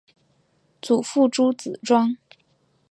[0.81, 2.17] 祖父朱子庄。